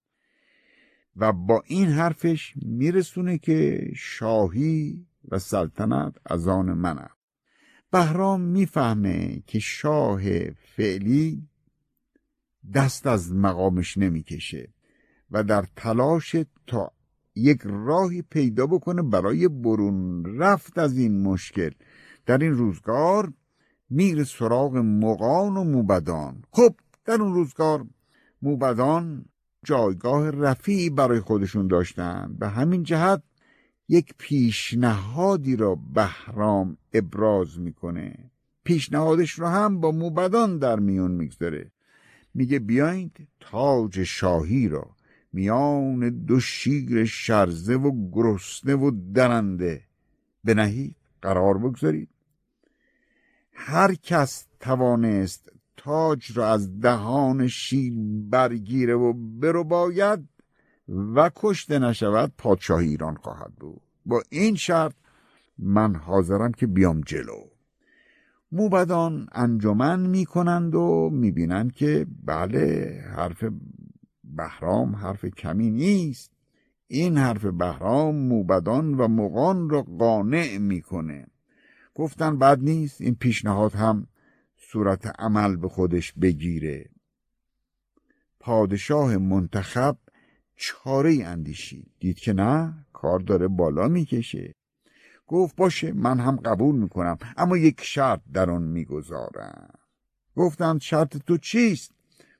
و 1.15 1.33
با 1.33 1.63
این 1.65 1.87
حرفش 1.87 2.53
میرسونه 2.55 3.37
که 3.37 3.91
شاهی 3.95 5.05
و 5.29 5.39
سلطنت 5.39 6.15
از 6.25 6.47
آن 6.47 6.73
منه 6.73 7.09
بهرام 7.91 8.41
می‌فهمه 8.41 9.43
که 9.47 9.59
شاه 9.59 10.21
فعلی 10.49 11.47
دست 12.73 13.07
از 13.07 13.33
مقامش 13.33 13.97
نمی‌کشه 13.97 14.73
و 15.31 15.43
در 15.43 15.65
تلاش 15.75 16.35
تا 16.67 16.91
یک 17.35 17.61
راهی 17.63 18.21
پیدا 18.21 18.67
بکنه 18.67 19.01
برای 19.01 19.47
برون 19.47 20.25
رفت 20.25 20.77
از 20.77 20.97
این 20.97 21.23
مشکل. 21.23 21.71
در 22.25 22.37
این 22.37 22.51
روزگار 22.51 23.33
میره 23.91 24.23
سراغ 24.23 24.75
مقان 24.77 25.57
و 25.57 25.63
موبدان. 25.63 26.43
خب 26.51 26.75
در 27.05 27.21
اون 27.21 27.33
روزگار 27.33 27.85
موبدان 28.41 29.25
جایگاه 29.65 30.29
رفیعی 30.29 30.89
برای 30.89 31.19
خودشون 31.19 31.67
داشتن. 31.67 32.35
به 32.39 32.47
همین 32.47 32.83
جهت 32.83 33.23
یک 33.89 34.13
پیشنهادی 34.17 35.55
را 35.55 35.75
بهرام 35.93 36.77
ابراز 36.93 37.59
می‌کنه. 37.59 38.31
پیشنهادش 38.63 39.31
رو 39.31 39.47
هم 39.47 39.79
با 39.79 39.91
موبدان 39.91 40.57
در 40.57 40.79
میون 40.79 41.11
می‌گذاره. 41.11 41.71
میگه 42.33 42.59
بیایید 42.59 43.27
تاج 43.39 44.03
شاهی 44.03 44.67
را 44.67 44.87
میان 45.33 46.09
دو 46.09 46.39
شیر 46.39 47.05
شرزه 47.05 47.75
و 47.75 48.09
گرسنه 48.11 48.75
و 48.75 48.91
درنده 49.13 49.81
بنهید 50.43 50.95
قرار 51.21 51.57
بگذارید. 51.57 52.09
هر 53.63 53.93
کس 53.93 54.45
توانست 54.59 55.51
تاج 55.77 56.37
را 56.37 56.47
از 56.47 56.79
دهان 56.79 57.47
شیر 57.47 57.93
برگیره 58.29 58.95
و 58.95 59.13
برو 59.13 59.63
باید 59.63 60.19
و 61.15 61.31
کشته 61.35 61.79
نشود 61.79 62.33
پادشاه 62.37 62.79
ایران 62.79 63.15
خواهد 63.15 63.53
بود. 63.59 63.81
با 64.05 64.23
این 64.29 64.55
شرط 64.55 64.93
من 65.57 65.95
حاضرم 65.95 66.51
که 66.51 66.67
بیام 66.67 67.01
جلو. 67.01 67.43
موبدان 68.51 69.27
انجمن 69.31 69.99
می‌کنند 69.99 70.75
و 70.75 71.09
می‌بینند 71.13 71.71
که 71.71 72.07
بله 72.25 72.95
حرف 73.15 73.43
بهرام 74.23 74.95
حرف 74.95 75.25
کمی 75.25 75.71
نیست. 75.71 76.31
این 76.87 77.17
حرف 77.17 77.45
بهرام 77.45 78.15
موبدان 78.15 78.93
و 78.93 79.07
مغان 79.07 79.69
را 79.69 79.81
قانع 79.81 80.57
می‌کنه. 80.57 81.27
گفتن 81.95 82.39
بد 82.39 82.59
نیست 82.59 83.01
این 83.01 83.15
پیشنهاد 83.15 83.73
هم 83.73 84.07
صورت 84.57 85.19
عمل 85.19 85.55
به 85.55 85.69
خودش 85.69 86.13
بگیره. 86.13 86.89
پادشاه 88.39 89.17
منتخب 89.17 89.97
چاره 90.55 91.25
اندیشید. 91.25 91.91
دید 91.99 92.19
که 92.19 92.33
نه 92.33 92.85
کار 92.93 93.19
داره 93.19 93.47
بالا 93.47 93.87
می‌کشه. 93.87 94.55
گفت 95.27 95.55
باشه 95.55 95.91
من 95.91 96.19
هم 96.19 96.35
قبول 96.35 96.75
می‌کنم 96.75 97.17
اما 97.37 97.57
یک 97.57 97.81
شرط 97.83 98.21
در 98.33 98.49
آن 98.49 98.63
می‌گذارم. 98.63 99.73
گفتند 100.35 100.81
شرط 100.81 101.17
تو 101.17 101.37
چیست؟ 101.37 101.91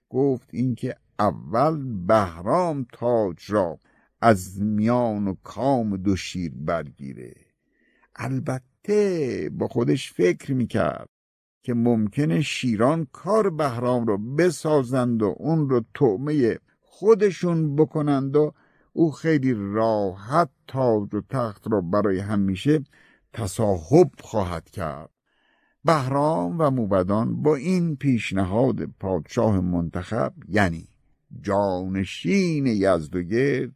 گفت 0.10 0.50
اینکه 0.53 0.96
اول 1.20 2.05
بهرام 2.08 2.86
تاج 2.93 3.51
را 3.51 3.79
از 4.22 4.62
میان 4.62 5.27
و 5.27 5.36
کام 5.43 5.98
دو 5.98 6.15
شیر 6.15 6.51
برگیره. 6.55 7.34
البته 8.15 8.70
با 9.51 9.67
خودش 9.67 10.13
فکر 10.13 10.53
می‌کرد 10.53 11.09
که 11.63 11.73
ممکنه 11.73 12.41
شیران 12.41 13.07
کار 13.11 13.50
بهرام 13.50 14.05
رو 14.05 14.17
بسازند 14.17 15.21
و 15.23 15.35
اون 15.38 15.69
رو 15.69 15.83
طعمه 15.95 16.59
خودشون 16.79 17.75
بکنند 17.75 18.35
و 18.35 18.53
او 18.93 19.11
خیلی 19.11 19.53
راحت 19.57 20.50
تاج 20.67 21.15
و 21.15 21.21
تخت 21.29 21.71
را 21.71 21.81
برای 21.81 22.19
همیشه 22.19 22.83
تصاحب 23.33 24.11
خواهد 24.19 24.69
کرد. 24.69 25.09
بهرام 25.85 26.59
و 26.59 26.69
موبدان 26.69 27.41
با 27.41 27.55
این 27.55 27.95
پیشنهاد 27.95 28.85
پادشاه 28.85 29.59
منتخب 29.59 30.33
یعنی 30.47 30.88
جانشین 31.41 32.65
یزدگرد 32.65 33.71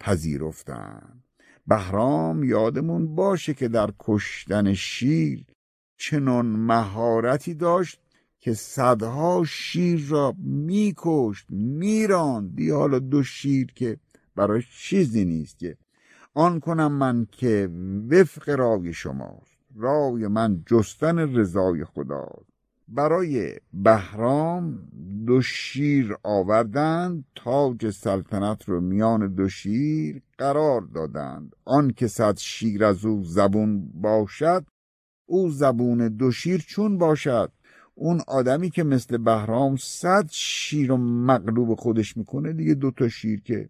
پذیرفتند. 0.00 1.25
بهرام 1.66 2.44
یادمون 2.44 3.14
باشه 3.14 3.54
که 3.54 3.68
در 3.68 3.90
کشتن 3.98 4.74
شیر 4.74 5.44
چنان 5.96 6.46
مهارتی 6.46 7.54
داشت 7.54 8.00
که 8.38 8.54
صدها 8.54 9.44
شیر 9.44 10.06
را 10.08 10.34
میکشت 10.38 11.46
میراند. 11.50 12.56
دی 12.56 12.70
حالا 12.70 12.98
دو 12.98 13.22
شیر 13.22 13.72
که 13.74 13.98
برای 14.36 14.62
چیزی 14.78 15.24
نیست 15.24 15.58
که. 15.58 15.76
آن 16.34 16.60
کنم 16.60 16.92
من 16.92 17.26
که 17.32 17.70
وفق 18.10 18.48
رای 18.48 18.92
شماست. 18.92 19.56
رای 19.76 20.26
من 20.26 20.62
جستن 20.66 21.18
رضای 21.18 21.84
خداست. 21.84 22.55
برای 22.88 23.52
بهرام 23.72 24.78
دو 25.26 25.42
شیر 25.42 26.16
آوردند 26.22 27.24
تاج 27.34 27.90
سلطنت 27.90 28.68
رو 28.68 28.80
میان 28.80 29.34
دو 29.34 29.48
شیر 29.48 30.22
قرار 30.38 30.80
دادند. 30.80 31.56
آن 31.64 31.90
که 31.90 32.06
صد 32.06 32.36
شیر 32.36 32.84
از 32.84 33.04
او 33.04 33.24
زبون 33.24 33.90
باشد 33.94 34.64
او 35.26 35.50
زبون 35.50 36.08
دو 36.08 36.30
شیر 36.30 36.64
چون 36.66 36.98
باشد. 36.98 37.52
اون 37.94 38.20
آدمی 38.28 38.70
که 38.70 38.84
مثل 38.84 39.16
بهرام 39.16 39.76
صد 39.76 40.26
شیر 40.30 40.92
و 40.92 40.96
مغلوب 40.96 41.74
خودش 41.74 42.16
می‌کنه 42.16 42.52
دیگه 42.52 42.74
دوتا 42.74 43.08
شیر 43.08 43.40
که 43.40 43.68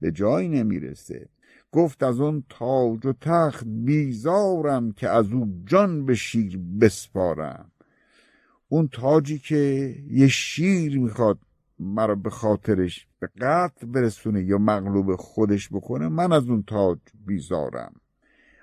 به 0.00 0.12
جایی 0.12 0.48
نمی‌رسه. 0.48 1.28
گفت 1.72 2.02
از 2.02 2.20
اون 2.20 2.44
تاج 2.48 3.06
و 3.06 3.12
تخت 3.20 3.64
بیزارم 3.66 4.92
که 4.92 5.08
از 5.08 5.32
او 5.32 5.62
جان 5.66 6.06
به 6.06 6.14
شیر 6.14 6.60
بسپارم. 6.80 7.70
اون 8.68 8.88
تاجی 8.92 9.38
که 9.38 9.94
یه 10.10 10.28
شیر 10.28 10.98
می‌خواد 10.98 11.38
مرا 11.78 12.14
به 12.14 12.30
خاطرش 12.30 13.06
به 13.20 13.26
قتل 13.40 13.86
برسونه 13.86 14.42
یا 14.42 14.58
مغلوب 14.58 15.16
خودش 15.16 15.68
بکنه 15.68 16.08
من 16.08 16.32
از 16.32 16.48
اون 16.48 16.62
تاج 16.62 16.98
بیزارم. 17.26 17.92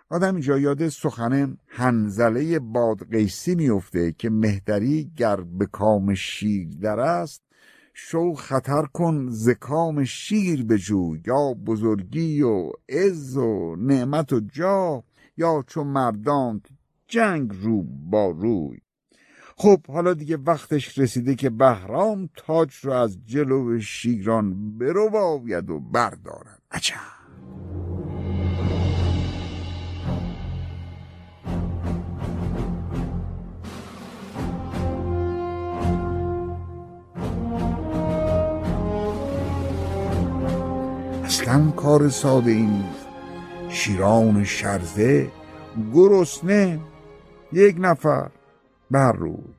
آدم 0.10 0.34
اینجا 0.34 0.60
یاد 0.60 0.88
سخن 0.88 1.58
هنزله 1.68 2.60
بادقیسی 2.60 3.56
میفته 3.56 4.12
که 4.12 4.30
مهدری 4.30 5.12
گر 5.18 5.36
به 5.36 5.66
کام 5.66 6.14
شیر 6.14 6.68
در 6.82 7.00
است 7.00 7.44
شو 7.94 8.34
خطر 8.34 8.82
کن 8.82 9.28
زکام 9.30 10.04
شیر 10.04 10.66
بجو 10.66 11.16
یا 11.28 11.54
بزرگی 11.54 12.42
و 12.42 12.72
عز 12.90 13.38
و 13.38 13.76
نعمت 13.76 14.34
و 14.34 14.40
جا 14.40 15.04
یا 15.38 15.64
چو 15.68 15.84
مردان 15.84 16.62
جنگ 17.08 17.52
رو 17.62 17.84
با 17.84 18.30
روی. 18.30 18.78
خب 19.56 19.88
حالا 19.88 20.14
دیگه 20.14 20.38
وقتش 20.38 20.98
رسیده 20.98 21.36
که 21.36 21.50
بهرام 21.50 22.30
تاج 22.36 22.76
رو 22.84 22.92
از 22.94 23.18
جلو 23.26 23.80
شیران 23.80 24.78
برو 24.78 25.10
باید 25.10 25.70
و 25.70 25.80
بردارد. 25.80 26.62
عجب. 26.72 26.96
اصلا 41.24 41.72
کار 41.72 42.10
ساده 42.10 42.52
ای 42.52 42.62
نیست. 42.62 43.08
شیران 43.70 44.44
شرزه 44.44 45.32
گرسنه. 45.94 46.80
یک 47.52 47.76
نفر. 47.80 48.30
بر 48.92 49.12
روی. 49.12 49.54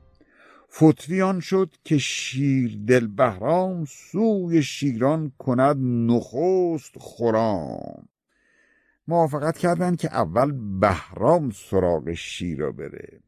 فتویان 0.73 1.39
شد 1.39 1.75
که 1.83 1.97
شیر 1.97 2.79
دل 2.87 3.07
بهرام 3.07 3.85
سوی 3.85 4.63
شیران 4.63 5.31
کند 5.39 5.77
نخست 6.11 6.93
خورام 6.97 8.07
موافقت 9.07 9.57
کردند 9.57 9.97
که 9.97 10.13
اول 10.13 10.51
بهرام 10.79 11.49
سراغ 11.49 12.13
شیر 12.13 12.69
بره. 12.69 13.19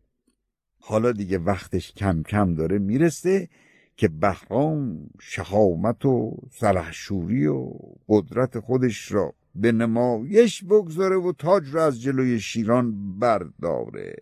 حالا 0.79 1.11
دیگه 1.11 1.37
وقتش 1.37 1.93
کم 1.93 2.23
کم 2.23 2.55
داره 2.55 2.77
می‌رسه 2.77 3.49
که 3.95 4.07
بهرام 4.07 5.09
شهامت 5.21 6.05
و 6.05 6.37
سلحشوری 6.51 7.47
و 7.47 7.71
قدرت 8.07 8.59
خودش 8.59 9.11
را 9.11 9.33
به 9.55 9.71
نمایش 9.71 10.63
بگذاره 10.63 11.15
و 11.15 11.31
تاج 11.31 11.75
را 11.75 11.85
از 11.85 12.01
جلوی 12.01 12.39
شیران 12.39 13.19
برداره. 13.19 14.15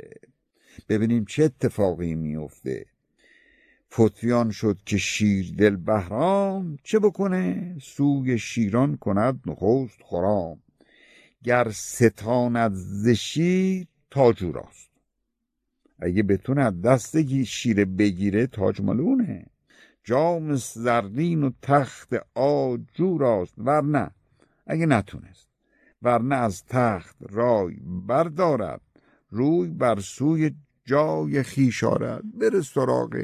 ببینیم 0.89 1.25
چه 1.25 1.43
اتفاقی 1.43 2.15
میفته 2.15 2.85
فتیان 3.93 4.51
شد 4.51 4.77
که 4.85 4.97
شیر 4.97 5.55
دل 5.57 5.75
بهرام. 5.75 6.77
چه 6.83 6.99
بکنه؟ 6.99 7.77
سوی 7.81 8.37
شیران 8.37 8.97
کند 8.97 9.39
نخست 9.45 9.99
خرام. 10.03 10.59
گر 11.43 11.71
ستاند 11.71 12.71
ز 12.73 13.09
شیر 13.09 13.87
تاجو 14.11 14.51
راست. 14.51 14.89
اگه 15.99 16.23
بتونه 16.23 16.71
دست 16.71 17.43
شیر 17.43 17.85
بگیره 17.85 18.47
تاج 18.47 18.81
مالونه 18.81 19.45
جام 20.03 20.55
زرین 20.55 21.43
و 21.43 21.51
تخت 21.61 22.13
آجو 22.35 23.17
راست. 23.17 23.53
ورنه 23.57 24.11
اگه 24.67 24.85
نتونست. 24.85 25.47
ورنه 26.01 26.35
از 26.35 26.65
تخت 26.65 27.15
رای 27.19 27.75
بردارد. 28.07 28.81
روی 29.29 29.69
بر 29.69 29.99
سوی 29.99 30.51
جای 30.87 31.43
خیش 31.43 31.83
آرد 31.83 32.23
بره 32.39 32.61
سراغ 32.61 33.17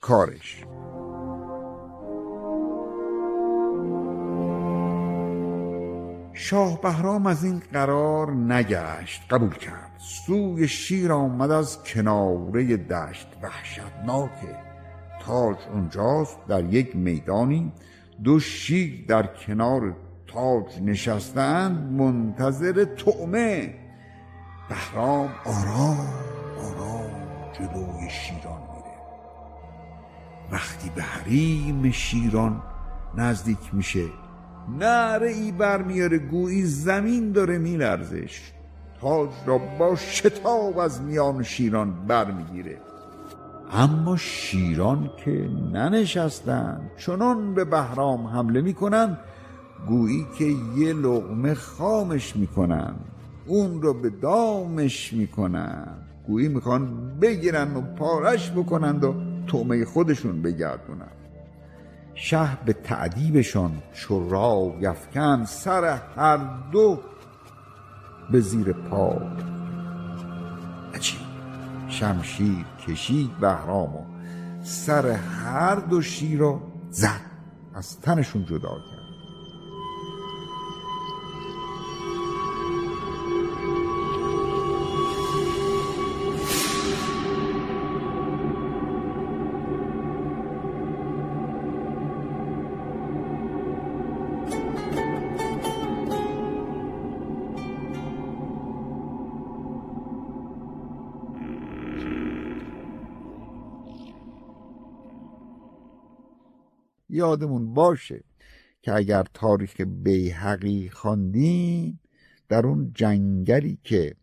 کارش. 0.00 0.64
شاه 6.32 6.80
بهرام 6.80 7.26
از 7.26 7.44
این 7.44 7.62
قرار 7.72 8.32
نگشت 8.32 9.22
قبول 9.30 9.54
کرد. 9.54 9.92
سوی 9.98 10.68
شیر 10.68 11.12
آمد 11.12 11.50
از 11.50 11.82
کناره 11.82 12.76
دشت 12.76 13.28
وحشتناکه 13.42 14.56
تاج 15.22 15.56
اونجاست 15.72 16.38
در 16.48 16.64
یک 16.64 16.96
میدانی. 16.96 17.72
دو 18.24 18.40
شیر 18.40 19.04
در 19.08 19.26
کنار 19.26 19.96
تاج 20.26 20.82
نشستند 20.82 21.92
منتظر 21.92 22.84
طعمه. 22.84 23.74
بهرام 24.68 25.30
آرام 25.44 26.08
آرام 26.58 27.10
جلوی 27.52 28.10
شیران 28.10 28.60
میره. 28.60 28.96
وقتی 30.52 30.90
به 30.94 31.02
حریم 31.02 31.90
شیران 31.90 32.62
نزدیک 33.16 33.58
میشه 33.72 34.04
نره 34.78 35.28
ای 35.28 35.52
برمیاره 35.52 36.18
گویی 36.18 36.62
زمین 36.62 37.32
داره 37.32 37.58
میلرزش. 37.58 38.52
تاج 39.00 39.30
را 39.46 39.58
با 39.78 39.96
شتاب 39.96 40.78
از 40.78 41.02
میان 41.02 41.42
شیران 41.42 42.06
برمیگیره. 42.06 42.78
اما 43.72 44.16
شیران 44.16 45.10
که 45.24 45.48
ننشستند 45.72 46.90
چنان 46.98 47.54
به 47.54 47.64
بهرام 47.64 48.26
حمله 48.26 48.60
می‌کنند 48.60 49.18
گویی 49.88 50.26
که 50.38 50.44
یه 50.76 50.92
لغمه 50.92 51.54
خامش 51.54 52.36
می‌کنن. 52.36 52.94
اون 53.46 53.82
رو 53.82 53.94
به 53.94 54.10
دامش 54.10 55.12
می‌کنن. 55.12 56.05
گویی 56.26 56.48
می‌خوان 56.48 57.10
بگیرن 57.18 57.76
و 57.76 57.80
پارش 57.80 58.50
بکنند 58.50 59.04
و 59.04 59.14
تومه 59.46 59.84
خودشون 59.84 60.42
بگردونن. 60.42 61.12
شه 62.14 62.64
به 62.64 62.72
تعدیبشان 62.72 63.72
چو 63.92 64.30
را 64.30 64.74
یفکن 64.80 65.44
سر 65.44 65.98
هر 66.16 66.38
دو 66.72 67.00
به 68.30 68.40
زیر 68.40 68.72
پا. 68.72 69.20
عجیب. 70.94 71.20
شمشیر 71.88 72.64
کشید 72.86 73.30
بهرام 73.40 73.96
و 73.96 74.04
سر 74.62 75.06
هر 75.10 75.74
دو 75.74 76.02
شیر 76.02 76.38
رو 76.38 76.60
زد. 76.90 77.20
از 77.74 78.00
تنشون 78.00 78.44
جدا 78.44 78.68
کرد. 78.68 78.95
یادمون 107.16 107.74
باشه 107.74 108.24
که 108.82 108.94
اگر 108.94 109.24
تاریخ 109.34 109.80
بیحقی 109.80 110.88
خواندیم 110.88 112.00
در 112.48 112.66
اون 112.66 112.92
جنگلی 112.94 113.78
که 113.82 114.14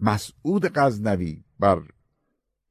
مسعود 0.00 0.66
غزنوی 0.74 1.44
بر 1.60 1.82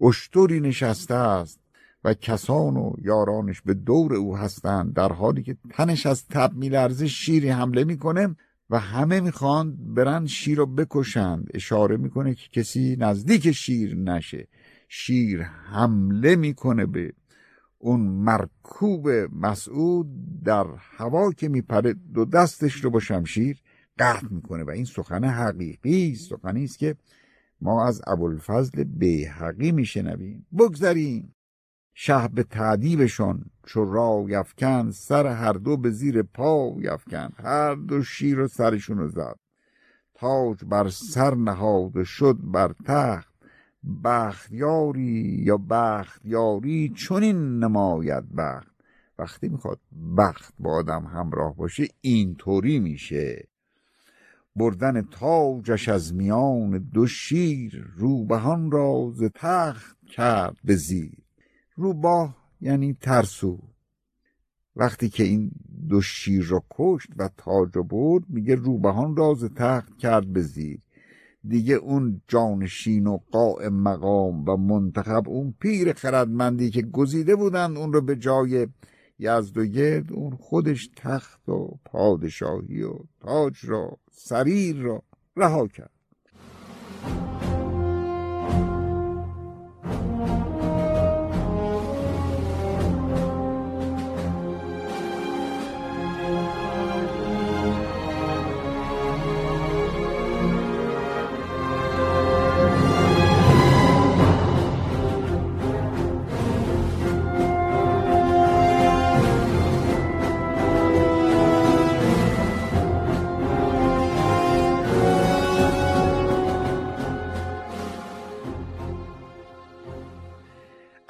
اشتری 0.02 0.60
نشسته 0.60 1.14
است 1.14 1.60
و 2.04 2.14
کسان 2.14 2.78
و 2.78 2.94
یارانش 3.02 3.62
به 3.62 3.74
دور 3.74 4.16
او 4.16 4.38
هستند 4.38 4.94
در 4.94 5.12
حالی 5.14 5.44
که 5.44 5.58
تنش 5.70 6.06
از 6.06 6.28
تب 6.28 6.54
میلرزه 6.54 7.08
شیری 7.08 7.50
حمله 7.50 7.84
می‌کنه 7.84 8.36
و 8.70 8.80
همه 8.80 9.20
می‌خواند 9.20 9.94
برن 9.94 10.26
شیر 10.26 10.58
رو 10.58 10.66
بکشند. 10.66 11.48
اشاره 11.54 11.98
می‌کنه 11.98 12.36
که 12.36 12.62
کسی 12.62 12.96
نزدیک 13.00 13.52
شیر 13.52 13.96
نشه. 13.96 14.48
شیر 14.88 15.42
حمله 15.44 16.36
می‌کنه 16.36 16.86
به 16.86 17.14
اون 17.84 18.00
مرکوب 18.00 19.10
مسعود 19.32 20.08
در 20.43 20.65
هوا 20.78 21.32
که 21.32 21.50
میپره 21.50 21.93
دو 21.93 22.26
دستش 22.26 22.74
رو 22.84 22.89
با 22.89 23.00
شمشیر 23.00 23.62
قطع 24.00 24.28
می‌کنه 24.30 24.63
و 24.63 24.69
این 24.69 24.86
سخن 24.86 25.24
حقیقی 25.24 26.15
سخنی 26.15 26.63
است 26.63 26.80
که 26.80 26.96
ما 27.62 27.88
از 27.88 28.02
ابوالفضل 28.08 28.84
بیحقی 28.84 29.72
میشنویم. 29.72 30.46
بگذریم. 30.60 31.36
شه 31.93 32.28
به 32.28 32.43
تعدیبشان 32.43 33.46
چو 33.65 33.86
را 33.86 34.26
یفکن 34.28 34.91
سر 34.91 35.28
هر 35.28 35.54
دو 35.54 35.78
به 35.78 35.89
زیر 35.89 36.22
پا 36.22 36.76
یفکن 36.80 37.30
هر 37.43 37.76
دو 37.76 38.04
شیر 38.04 38.39
و 38.39 38.48
سرشون 38.48 38.98
رو 38.98 39.10
زد. 39.10 39.36
تاج 40.13 40.65
بر 40.65 40.89
سر 40.89 41.36
نهاد 41.36 41.98
و 41.98 42.04
شد 42.04 42.38
بر 42.43 42.74
تخت 42.86 43.33
بختیاری 44.04 45.41
یا 45.46 45.58
بختیاری 45.58 46.89
چنین 46.89 47.60
نماید 47.60 48.36
بخت. 48.36 48.74
وقتی 49.19 49.48
می‌خواد 49.48 49.80
بخت 50.17 50.54
با 50.60 50.72
آدم 50.72 51.06
همراه 51.06 51.56
باشه 51.56 51.88
اینطوری 52.02 52.80
میشه. 52.80 53.48
بردن 54.56 55.02
تاجش 55.02 55.89
از 55.89 56.13
میان 56.13 56.78
دو 56.93 57.08
شیر 57.08 57.88
روبهان 57.96 58.72
را 58.72 59.12
ز 59.15 59.24
تخت 59.36 59.98
کرد 60.06 60.58
به 60.63 60.76
زیر. 60.76 61.17
روباه 61.76 62.36
یعنی 62.62 62.93
ترسو. 62.93 63.60
وقتی 64.76 65.10
که 65.10 65.24
این 65.24 65.52
دو 65.89 66.02
شیر 66.02 66.46
را 66.46 66.63
کشت 66.72 67.10
و 67.17 67.30
تاج 67.38 67.69
را 67.74 67.84
برد 67.84 68.24
میگه 68.30 68.56
روبهان 68.56 69.15
را 69.15 69.34
ز 69.34 69.46
تخت 69.46 69.98
کرد 69.98 70.34
به 70.34 70.41
زیر. 70.41 70.80
دیگه 71.47 71.75
اون 71.75 72.21
جانشین 72.27 73.08
و 73.08 73.17
قائم 73.32 73.73
مقام 73.73 74.45
و 74.49 74.58
منتخب 74.58 75.29
اون 75.29 75.53
پیر 75.60 75.93
خردمندی 75.93 76.69
که 76.69 76.82
گزیده 76.82 77.36
بودن 77.36 77.77
اون 77.77 77.93
رو 77.93 78.01
به 78.01 78.15
جای 78.15 78.67
یزد 79.19 79.58
و 79.58 79.65
گرد 79.65 80.13
اون 80.13 80.36
خودش 80.36 80.89
تخت 80.95 81.49
و 81.49 81.77
پادشاهی 81.86 82.84
و 82.84 82.93
تاج 83.21 83.65
را 83.65 83.97
سریر 84.12 84.75
را 84.75 85.03
رها 85.38 85.67
کرد. 85.67 85.92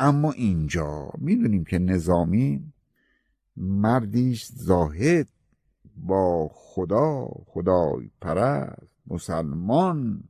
اما 0.03 0.31
اینجا 0.31 1.11
می‌دونیم 1.17 1.63
که 1.63 1.79
نظامی 1.79 2.73
مردیش 3.57 4.45
زاهد 4.45 5.27
با 5.97 6.49
خدا 6.53 7.27
خدای 7.45 8.09
پرست 8.21 8.97
مسلمان. 9.07 10.23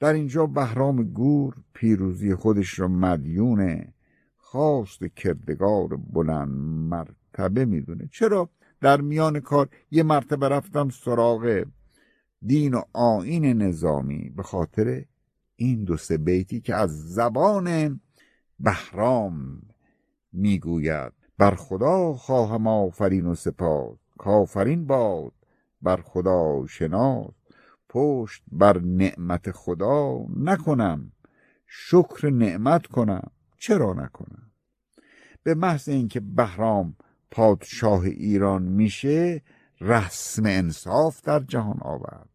در 0.00 0.12
اینجا 0.12 0.46
بهرام 0.46 1.02
گور 1.02 1.54
پیروزی 1.72 2.34
خودش 2.34 2.78
را 2.78 2.88
مدیون 2.88 3.84
خواست 4.36 5.04
کردگار 5.16 5.88
بلند 5.96 6.48
مرتبه 6.90 7.64
می‌دونه. 7.64 8.08
چرا؟ 8.12 8.50
در 8.80 9.00
میان 9.00 9.40
کار 9.40 9.68
یه 9.90 10.02
مرتبه 10.02 10.48
رفتم 10.48 10.88
سراغ 10.88 11.64
دین 12.42 12.74
و 12.74 12.82
آین 12.92 13.44
نظامی 13.44 14.30
به 14.36 14.42
خاطر 14.42 15.04
این 15.56 15.84
دو 15.84 15.96
سه 15.96 16.18
بیتی 16.18 16.60
که 16.60 16.74
از 16.74 17.14
زبان 17.14 18.00
بهرام 18.60 19.62
می‌گوید 20.32 21.12
بر 21.38 21.54
خدا 21.54 22.12
خواهم 22.12 22.66
آفرین 22.66 23.26
و 23.26 23.34
سپاس. 23.34 23.98
کافرین 24.18 24.86
باد 24.86 25.32
بر 25.82 26.00
خدا 26.00 26.66
شناس. 26.66 27.34
پشت 27.88 28.42
بر 28.52 28.78
نعمت 28.78 29.50
خدا 29.50 30.18
نکنم 30.36 31.12
شکر 31.66 32.30
نعمت 32.30 32.86
کنم. 32.86 33.30
چرا 33.58 33.92
نکنم؟ 33.92 34.50
به 35.42 35.54
محض 35.54 35.88
اینکه 35.88 36.20
بهرام 36.20 36.96
پادشاه 37.30 38.02
ایران 38.02 38.62
میشه 38.62 39.42
رسم 39.80 40.42
انصاف 40.46 41.22
در 41.22 41.40
جهان 41.40 41.78
آورد. 41.80 42.28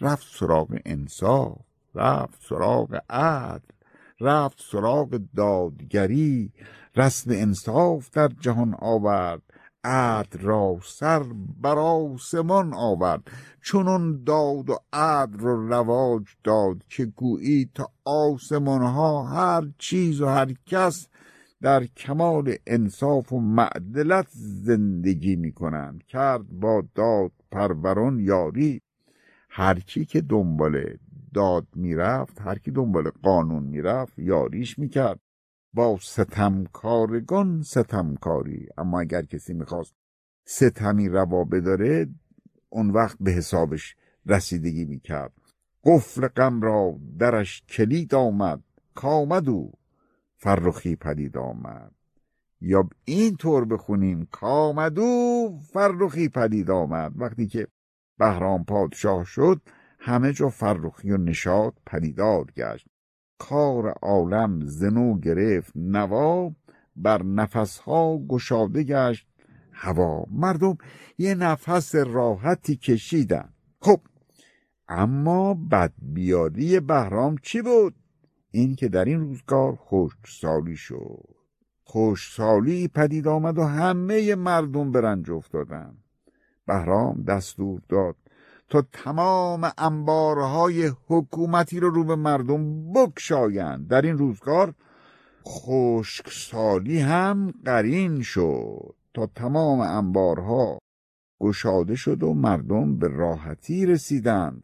رفت 0.00 0.26
سراغ 0.30 0.78
انصاف 0.84 1.58
رفت 1.94 2.42
سراغ 2.48 3.00
عدل. 3.10 3.79
رفت 4.20 4.62
سراغ 4.70 5.20
دادگری 5.36 6.52
رسم 6.96 7.30
انصاف 7.34 8.10
در 8.10 8.28
جهان 8.40 8.74
آورد 8.78 9.42
عدل 9.84 10.40
را 10.40 10.78
سر 10.84 11.22
بر 11.60 11.78
آسمان 11.78 12.74
آورد. 12.74 13.22
چنون 13.64 14.24
داد 14.24 14.70
و 14.70 14.78
عدل 14.92 15.38
رو 15.38 15.68
رواج 15.68 16.22
داد 16.44 16.84
که 16.88 17.04
گویی 17.04 17.70
تا 17.74 17.90
آسمان 18.04 18.82
ها 18.82 19.24
هر 19.24 19.68
چیز 19.78 20.20
و 20.20 20.26
هر 20.26 20.54
کس 20.66 21.08
در 21.62 21.84
کمال 21.84 22.54
انصاف 22.66 23.32
و 23.32 23.40
معدلت 23.40 24.26
زندگی 24.64 25.36
می 25.36 25.52
کنند 25.52 26.04
کرد 26.08 26.48
با 26.48 26.82
داد 26.94 27.32
پروران 27.50 28.20
یاری 28.20 28.82
هر 29.48 29.80
کی 29.80 30.04
که 30.04 30.20
دنبال 30.20 30.96
داد 31.34 31.66
می‌رفت 31.74 32.40
هر 32.40 32.58
کی 32.58 32.70
دنبال 32.70 33.10
قانون 33.22 33.62
می‌رفت 33.62 34.18
یاریش 34.18 34.78
می‌کرد. 34.78 35.20
با 35.72 35.98
ستمکارگان 36.02 37.62
ستمکاری. 37.62 38.68
اما 38.78 39.00
اگر 39.00 39.22
کسی 39.22 39.54
می‌خواست 39.54 39.94
ستمی 40.44 41.08
روا 41.08 41.44
بداره 41.44 42.08
اون 42.68 42.90
وقت 42.90 43.16
به 43.20 43.30
حسابش 43.30 43.96
رسیدگی 44.26 44.84
می‌کرد. 44.84 45.32
قفل 45.84 46.26
غم 46.28 46.60
را 46.62 46.98
درش 47.18 47.62
کلید 47.68 48.14
آمد 48.14 48.62
کامد 48.94 49.48
او. 49.48 49.72
فرخی 50.36 50.96
پدید 50.96 51.36
آمد. 51.36 51.92
یا 52.60 52.88
این 53.04 53.36
طور 53.36 53.64
بخونیم 53.64 54.28
کامدو 54.30 55.58
فرخی 55.72 56.28
پدید 56.28 56.70
آمد. 56.70 57.12
وقتی 57.16 57.46
که 57.46 57.66
بهرام 58.18 58.64
پادشاه 58.64 59.24
شد 59.24 59.60
همه 60.02 60.32
جا 60.32 60.48
فرخی 60.48 61.10
و 61.10 61.16
نشاد 61.16 61.74
پدیدار 61.86 62.44
گشت. 62.56 62.86
کار 63.38 63.88
عالم 63.88 64.60
زنو 64.66 65.20
گرفت 65.20 65.72
نوا 65.76 66.52
بر 66.96 67.22
نفسها 67.22 68.18
گشاده 68.28 68.82
گشت. 68.82 69.26
هوا 69.72 70.24
مردم 70.30 70.78
یه 71.18 71.34
نفس 71.34 71.94
راحتی 71.94 72.76
کشیدن. 72.76 73.48
خب 73.80 74.00
اما 74.88 75.54
بدبیاری 75.54 76.80
بهرام 76.80 77.36
چی 77.42 77.62
بود؟ 77.62 77.94
این 78.50 78.74
که 78.74 78.88
در 78.88 79.04
این 79.04 79.20
روزگار 79.20 79.78
سالی 80.26 80.76
شد. 80.76 81.28
سالی 82.16 82.88
پدید 82.88 83.28
آمد 83.28 83.58
و 83.58 83.64
همه 83.64 84.34
مردم 84.34 84.92
برنج 84.92 85.30
افتادن. 85.30 85.96
بهرام 86.66 87.22
دستور 87.22 87.80
داد 87.88 88.16
تا 88.70 88.82
تمام 88.92 89.70
انبارهای 89.78 90.92
حکومتی 91.06 91.80
رو 91.80 91.90
رو 91.90 92.04
به 92.04 92.16
مردم 92.16 92.92
بکشایند. 92.92 93.88
در 93.88 94.02
این 94.02 94.18
روزگار 94.18 94.74
خشکسالی 95.48 96.98
هم 96.98 97.54
قرین 97.64 98.22
شد. 98.22 98.94
تا 99.14 99.26
تمام 99.26 99.80
انبارها 99.80 100.78
گشاده 101.40 101.94
شد 101.94 102.22
و 102.22 102.34
مردم 102.34 102.98
به 102.98 103.08
راحتی 103.08 103.86
رسیدند. 103.86 104.62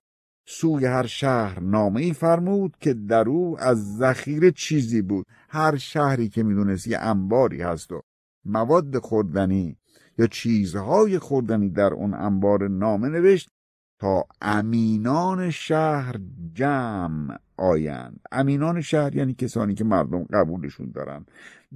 سوی 0.49 0.87
هر 0.87 1.07
شهر 1.07 1.61
نامه 1.61 2.01
ای 2.03 2.13
فرمود 2.13 2.77
که 2.81 2.95
در 2.95 3.29
او 3.29 3.61
از 3.61 3.97
ذخیره 3.97 4.51
چیزی 4.51 5.03
بود. 5.03 5.27
هر 5.49 5.77
شهری 5.77 6.29
که 6.29 6.43
می‌دونست 6.43 6.87
یه 6.87 6.99
انباری 6.99 7.63
هست 7.63 7.93
و 7.93 8.01
مواد 8.45 8.99
خوردنی 8.99 9.77
یا 10.19 10.27
چیزهای 10.27 11.19
خوردنی 11.19 11.71
در 11.71 11.95
اون 11.95 12.15
انبار 12.15 12.69
نامه 12.69 13.09
نوشت 13.09 13.49
تا 13.99 14.25
امینان 14.43 15.51
شهر 15.51 16.15
جمع 16.55 17.37
آیند. 17.57 18.21
امینان 18.33 18.81
شهر 18.81 19.17
یعنی 19.17 19.35
کسانی 19.35 19.75
که 19.75 19.85
مردم 19.85 20.25
قبولشون 20.25 20.91
دارن. 20.91 21.27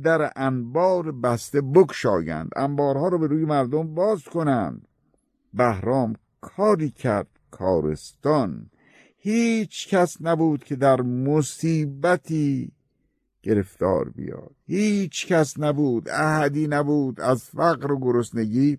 در 0.03 0.33
انبار 0.37 1.13
بسته 1.13 1.61
بکشایند 1.61 2.51
انبارها 2.57 3.09
رو 3.09 3.19
به 3.19 3.27
روی 3.27 3.45
مردم 3.45 3.95
باز 3.95 4.25
کنند. 4.25 4.89
بهرام 5.55 6.17
کاری 6.41 6.91
کرد 6.91 7.29
کارستان. 7.51 8.71
هیچ 9.19 9.89
کس 9.89 10.17
نبود 10.21 10.65
که 10.65 10.77
در 10.77 11.01
مصیبتی 11.01 12.73
گرفتار 13.43 14.09
بیاد. 14.09 14.51
هیچ 14.67 15.27
کس 15.27 15.59
نبود 15.59 16.09
احدی 16.09 16.69
نبود 16.69 17.21
از 17.21 17.45
فقر 17.45 17.93
و 17.93 17.99
گرسنگی 18.01 18.79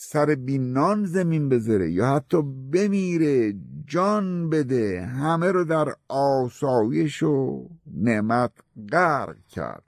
سر 0.00 0.34
بینان 0.34 1.04
زمین 1.04 1.48
بذاره 1.48 1.90
یا 1.90 2.14
حتی 2.14 2.42
بمیره 2.72 3.54
جان 3.86 4.50
بده 4.50 5.02
همه 5.02 5.52
رو 5.52 5.64
در 5.64 5.94
آسایش 6.08 7.22
و 7.22 7.68
نعمت 7.94 8.52
غرق 8.92 9.36
کرد. 9.48 9.82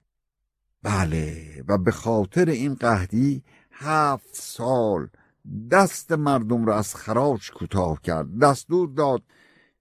بله 0.82 1.64
و 1.68 1.78
به 1.78 1.90
خاطر 1.90 2.44
این 2.44 2.74
قهدی 2.74 3.42
هفت 3.70 4.34
سال 4.34 5.08
دست 5.70 6.12
مردم 6.12 6.64
را 6.64 6.78
از 6.78 6.94
خراج 6.94 7.50
کوتاه 7.50 8.00
کرد. 8.02 8.38
دستور 8.38 8.88
داد 8.88 9.22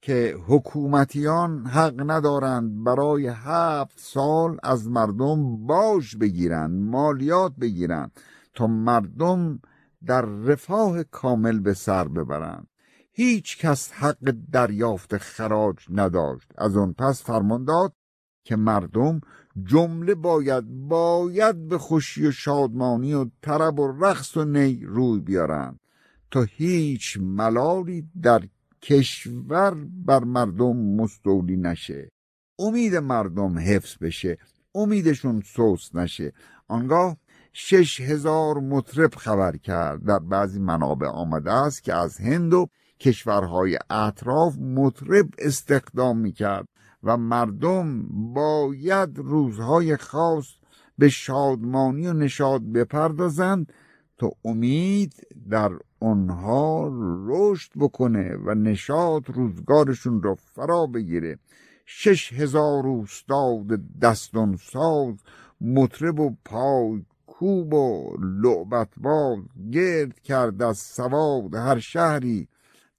که 0.02 0.38
حکومتیان 0.48 1.66
حق 1.66 2.12
ندارند 2.12 2.84
برای 2.84 3.28
هفت 3.28 4.00
سال 4.00 4.58
از 4.64 4.88
مردم 4.88 5.66
باج 5.68 6.18
بگیرند 6.18 6.90
مالیات 6.90 7.54
بگیرند 7.62 8.12
تا 8.54 8.68
مردم 8.68 9.60
در 10.06 10.22
رفاه 10.22 11.04
کامل 11.04 11.60
به 11.60 11.74
سر 11.74 12.08
ببرند. 12.08 12.68
هیچ 13.12 13.58
کس 13.58 13.92
حق 13.92 14.36
دریافت 14.52 15.18
خراج 15.18 15.78
نداشت. 15.90 16.52
از 16.58 16.78
آن 16.78 16.94
پس 16.94 17.24
فرمان 17.24 17.66
داد 17.66 17.94
که 18.44 18.56
مردم 18.56 19.22
جمله 19.64 20.16
باید 20.16 20.66
باید 20.68 21.68
به 21.68 21.78
خوشی 21.78 22.28
و 22.28 22.32
شادمانی 22.32 23.14
و 23.14 23.26
طرب 23.42 23.80
و 23.80 24.06
رقص 24.06 24.38
و 24.38 24.46
نی 24.46 24.86
روی 24.86 25.20
بیارند 25.20 25.80
تا 26.32 26.42
هیچ 26.42 27.18
ملالی 27.22 28.10
در 28.22 28.42
کشور 28.82 29.76
بر 30.06 30.24
مردم 30.24 30.78
مستولی 30.78 31.58
نشه. 31.58 32.10
امید 32.60 32.96
مردم 32.96 33.60
حفظ 33.60 33.98
بشه. 34.02 34.38
امیدشون 34.76 35.42
سوس 35.46 35.96
نشه. 35.96 36.34
آنگاه 36.68 37.18
شش 37.54 38.02
هزار 38.02 38.60
مطرب 38.60 39.16
خبر 39.16 39.58
کرد 39.58 40.06
در 40.06 40.20
بعضی 40.20 40.60
منابع 40.60 41.08
آمده 41.08 41.52
است 41.52 41.84
که 41.84 41.94
از 41.94 42.18
هند 42.18 42.54
و 42.54 42.70
کشورهای 43.00 43.80
اطراف 43.90 44.58
مطرب 44.58 45.30
استخدام 45.38 46.18
می‌کرد 46.18 46.68
و 47.04 47.18
مردم 47.18 48.04
باید 48.34 49.18
روزهای 49.18 49.98
خاص 49.98 50.48
به 50.98 51.10
شادمانی 51.10 52.08
و 52.08 52.14
نشاد 52.14 52.72
بپردازند 52.72 53.74
تا 54.18 54.32
امید 54.46 55.14
در 55.50 55.72
آنها 56.00 56.92
رشد 57.26 57.72
بکنه 57.80 58.36
و 58.36 58.54
نشاد 58.54 59.30
روزگارشون 59.30 60.22
را 60.22 60.36
فرا 60.36 60.86
بگیره. 60.86 61.40
شش 61.86 62.34
هزار 62.34 62.88
استاد 62.88 63.68
دستان 64.02 64.58
ساز 64.58 65.16
مطرب 65.62 66.20
و 66.20 66.36
پای 66.46 67.06
کوب 67.40 67.74
و 67.74 68.18
لعبت 68.20 68.90
گرد 69.72 70.20
کرد 70.20 70.62
از 70.62 70.78
سواد 70.78 71.56
هر 71.56 71.80
شهری 71.80 72.48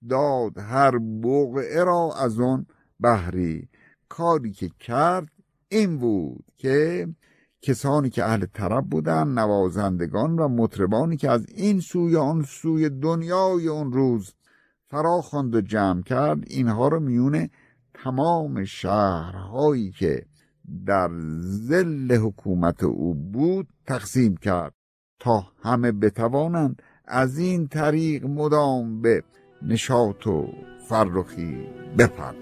داد 0.08 0.58
هر 0.58 0.98
بوقعه 0.98 1.84
را 1.84 2.10
از 2.18 2.40
آن 2.40 2.66
بهری 3.00 3.68
کاری 4.08 4.52
که 4.52 4.70
کرد 4.80 5.28
این 5.68 5.98
بود 5.98 6.44
که 6.56 7.08
کسانی 7.62 8.10
که 8.10 8.24
اهل 8.24 8.46
طرب 8.46 8.84
بودن 8.84 9.28
نوازندگان 9.28 10.38
و 10.38 10.48
مطربانی 10.48 11.16
که 11.16 11.30
از 11.30 11.46
این 11.48 11.80
سوی 11.80 12.16
آن 12.16 12.42
سوی 12.42 12.88
دنیای 12.88 13.68
اون 13.68 13.92
روز 13.92 14.34
فرا 14.86 15.20
خواند 15.20 15.54
و 15.54 15.60
جمع 15.60 16.02
کرد 16.02 16.44
اینها 16.46 16.88
رو 16.88 17.00
میون 17.00 17.48
تمام 17.94 18.64
شهرهایی 18.64 19.90
که 19.90 20.26
در 20.86 21.10
زل 21.40 22.12
حکومت 22.12 22.82
او 22.82 23.14
بود 23.14 23.68
تقسیم 23.86 24.36
کرد 24.36 24.74
تا 25.20 25.46
همه 25.62 25.92
بتوانند 25.92 26.82
از 27.04 27.38
این 27.38 27.68
طریق 27.68 28.26
مدام 28.26 29.02
به 29.02 29.22
نشاط 29.62 30.26
و 30.26 30.48
فرخی 30.88 31.66
بپرد 31.98 32.36